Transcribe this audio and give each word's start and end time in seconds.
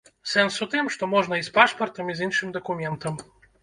Сэнс 0.29 0.55
у 0.65 0.67
тым, 0.71 0.89
што 0.95 1.11
можна 1.13 1.41
і 1.43 1.47
з 1.51 1.55
пашпартам, 1.59 2.05
і 2.13 2.19
з 2.19 2.31
іншым 2.31 2.59
дакументам. 2.61 3.27